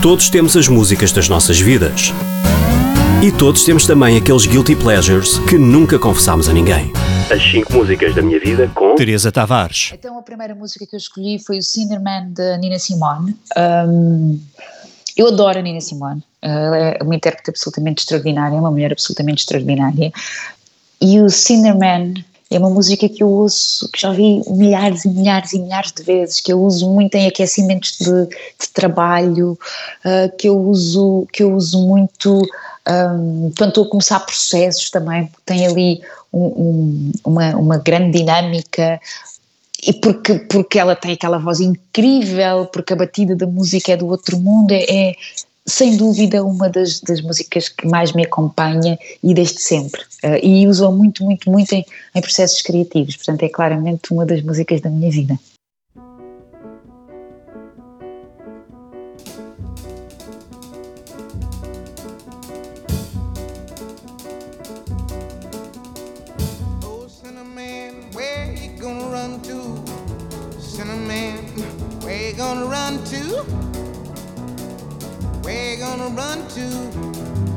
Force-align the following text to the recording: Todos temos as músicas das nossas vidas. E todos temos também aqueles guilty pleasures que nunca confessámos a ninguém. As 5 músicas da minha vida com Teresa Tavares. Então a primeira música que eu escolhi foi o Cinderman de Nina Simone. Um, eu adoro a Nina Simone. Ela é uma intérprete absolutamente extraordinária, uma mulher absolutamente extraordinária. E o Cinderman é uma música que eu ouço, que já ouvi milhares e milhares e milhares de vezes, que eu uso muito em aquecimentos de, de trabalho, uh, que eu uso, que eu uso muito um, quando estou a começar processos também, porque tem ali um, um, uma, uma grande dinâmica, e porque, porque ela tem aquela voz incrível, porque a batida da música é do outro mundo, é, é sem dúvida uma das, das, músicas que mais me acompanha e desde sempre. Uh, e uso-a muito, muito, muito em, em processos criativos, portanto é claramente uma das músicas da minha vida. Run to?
Todos 0.00 0.30
temos 0.30 0.56
as 0.56 0.68
músicas 0.68 1.10
das 1.10 1.28
nossas 1.28 1.58
vidas. 1.58 2.12
E 3.20 3.32
todos 3.32 3.64
temos 3.64 3.84
também 3.84 4.16
aqueles 4.16 4.46
guilty 4.46 4.76
pleasures 4.76 5.40
que 5.40 5.58
nunca 5.58 5.98
confessámos 5.98 6.48
a 6.48 6.52
ninguém. 6.52 6.92
As 7.28 7.42
5 7.50 7.72
músicas 7.72 8.14
da 8.14 8.22
minha 8.22 8.38
vida 8.38 8.70
com 8.72 8.94
Teresa 8.94 9.32
Tavares. 9.32 9.90
Então 9.92 10.16
a 10.16 10.22
primeira 10.22 10.54
música 10.54 10.86
que 10.86 10.94
eu 10.94 10.98
escolhi 10.98 11.40
foi 11.44 11.58
o 11.58 11.62
Cinderman 11.62 12.32
de 12.32 12.58
Nina 12.58 12.78
Simone. 12.78 13.36
Um, 13.56 14.40
eu 15.16 15.26
adoro 15.26 15.58
a 15.58 15.62
Nina 15.62 15.80
Simone. 15.80 16.22
Ela 16.40 16.76
é 16.76 17.02
uma 17.02 17.16
intérprete 17.16 17.50
absolutamente 17.50 18.02
extraordinária, 18.02 18.56
uma 18.56 18.70
mulher 18.70 18.92
absolutamente 18.92 19.40
extraordinária. 19.40 20.12
E 21.00 21.20
o 21.20 21.28
Cinderman 21.28 22.24
é 22.50 22.58
uma 22.58 22.70
música 22.70 23.08
que 23.08 23.22
eu 23.22 23.28
ouço, 23.28 23.90
que 23.90 24.00
já 24.00 24.08
ouvi 24.08 24.42
milhares 24.48 25.04
e 25.04 25.08
milhares 25.10 25.52
e 25.52 25.58
milhares 25.58 25.92
de 25.92 26.02
vezes, 26.02 26.40
que 26.40 26.52
eu 26.52 26.62
uso 26.62 26.88
muito 26.88 27.14
em 27.14 27.26
aquecimentos 27.26 27.98
de, 27.98 28.26
de 28.26 28.68
trabalho, 28.72 29.58
uh, 30.04 30.36
que 30.36 30.48
eu 30.48 30.58
uso, 30.58 31.26
que 31.30 31.42
eu 31.42 31.54
uso 31.54 31.86
muito 31.86 32.42
um, 32.88 33.52
quando 33.56 33.68
estou 33.68 33.84
a 33.84 33.90
começar 33.90 34.20
processos 34.20 34.90
também, 34.90 35.26
porque 35.26 35.42
tem 35.44 35.66
ali 35.66 36.00
um, 36.32 36.40
um, 36.40 37.12
uma, 37.24 37.56
uma 37.56 37.76
grande 37.76 38.18
dinâmica, 38.18 38.98
e 39.86 39.92
porque, 39.92 40.34
porque 40.40 40.78
ela 40.78 40.96
tem 40.96 41.12
aquela 41.12 41.38
voz 41.38 41.60
incrível, 41.60 42.66
porque 42.66 42.92
a 42.92 42.96
batida 42.96 43.36
da 43.36 43.46
música 43.46 43.92
é 43.92 43.96
do 43.96 44.08
outro 44.08 44.38
mundo, 44.38 44.72
é, 44.72 44.84
é 44.90 45.14
sem 45.68 45.96
dúvida 45.96 46.42
uma 46.42 46.68
das, 46.68 47.00
das, 47.00 47.20
músicas 47.20 47.68
que 47.68 47.86
mais 47.86 48.12
me 48.12 48.24
acompanha 48.24 48.98
e 49.22 49.34
desde 49.34 49.60
sempre. 49.60 50.00
Uh, 50.24 50.38
e 50.42 50.66
uso-a 50.66 50.90
muito, 50.90 51.22
muito, 51.22 51.50
muito 51.50 51.72
em, 51.72 51.84
em 52.14 52.20
processos 52.20 52.62
criativos, 52.62 53.16
portanto 53.16 53.42
é 53.42 53.48
claramente 53.48 54.12
uma 54.12 54.24
das 54.24 54.42
músicas 54.42 54.80
da 54.80 54.88
minha 54.88 55.10
vida. 55.10 55.38
Run 76.10 76.46
to? 76.48 77.47